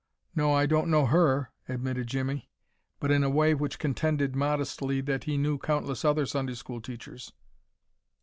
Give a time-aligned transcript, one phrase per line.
[0.35, 2.49] "No, I don't know her" admitted Jimmie,
[2.99, 7.33] but in a way which contended, modestly, that he knew countless other Sunday school teachers.